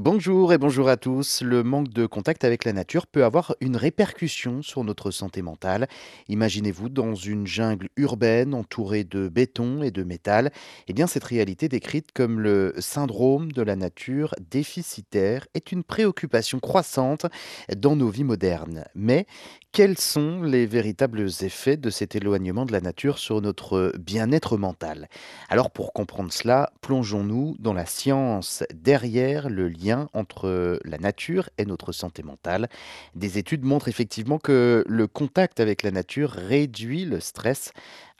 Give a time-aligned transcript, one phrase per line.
[0.00, 1.40] Bonjour et bonjour à tous.
[1.40, 5.86] Le manque de contact avec la nature peut avoir une répercussion sur notre santé mentale.
[6.28, 10.50] Imaginez-vous dans une jungle urbaine entourée de béton et de métal.
[10.88, 16.58] Eh bien, cette réalité décrite comme le syndrome de la nature déficitaire est une préoccupation
[16.58, 17.26] croissante
[17.76, 18.86] dans nos vies modernes.
[18.96, 19.28] Mais
[19.74, 25.08] quels sont les véritables effets de cet éloignement de la nature sur notre bien-être mental?
[25.48, 31.64] Alors, pour comprendre cela, plongeons-nous dans la science derrière le lien entre la nature et
[31.64, 32.68] notre santé mentale.
[33.16, 37.72] Des études montrent effectivement que le contact avec la nature réduit le stress,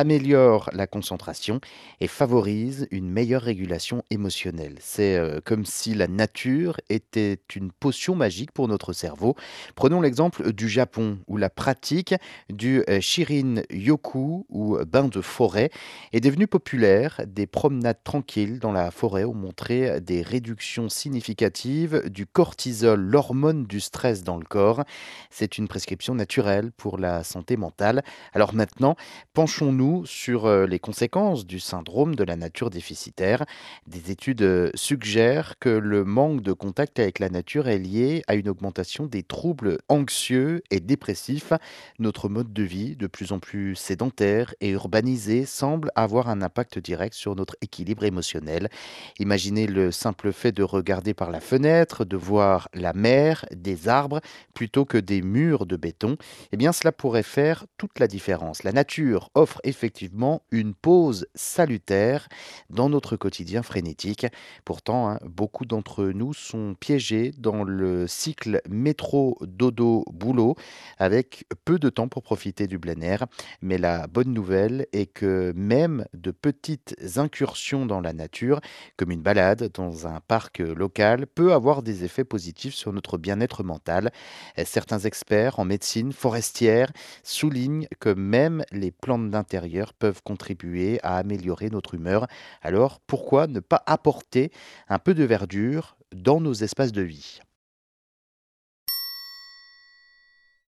[0.00, 1.60] améliore la concentration
[2.00, 4.76] et favorise une meilleure régulation émotionnelle.
[4.80, 9.36] C'est euh, comme si la nature était une potion magique pour notre cerveau.
[9.74, 12.14] Prenons l'exemple du Japon où la pratique
[12.48, 15.70] du euh, Shirin Yoku ou bain de forêt
[16.14, 17.20] est devenue populaire.
[17.26, 23.80] Des promenades tranquilles dans la forêt ont montré des réductions significatives du cortisol, l'hormone du
[23.80, 24.82] stress dans le corps.
[25.28, 28.02] C'est une prescription naturelle pour la santé mentale.
[28.32, 28.96] Alors maintenant,
[29.34, 33.44] penchons-nous sur euh, les conséquences du syndrome de la nature déficitaire.
[33.86, 38.34] Des études euh, suggèrent que le manque de contact avec la nature est lié à
[38.34, 41.52] une augmentation des troubles anxieux et dépressifs.
[41.98, 46.78] Notre mode de vie, de plus en plus sédentaire et urbanisé, semble avoir un impact
[46.78, 48.68] direct sur notre équilibre émotionnel.
[49.18, 54.20] Imaginez le simple fait de regarder par la fenêtre, de voir la mer, des arbres,
[54.54, 56.16] plutôt que des murs de béton.
[56.52, 58.62] Eh bien, cela pourrait faire toute la différence.
[58.62, 62.28] La nature offre effectivement une pause salutaire
[62.68, 64.26] dans notre quotidien frénétique.
[64.64, 70.56] Pourtant, hein, beaucoup d'entre nous sont piégés dans le cycle métro-dodo-boulot
[70.98, 73.26] avec peu de temps pour profiter du plein air.
[73.62, 78.60] Mais la bonne nouvelle est que même de petites incursions dans la nature,
[78.96, 83.62] comme une balade dans un parc local, peut avoir des effets positifs sur notre bien-être
[83.62, 84.10] mental.
[84.64, 86.92] Certains experts en médecine forestière
[87.22, 89.59] soulignent que même les plantes d'intérêt
[89.98, 92.26] peuvent contribuer à améliorer notre humeur.
[92.62, 94.50] Alors pourquoi ne pas apporter
[94.88, 97.40] un peu de verdure dans nos espaces de vie?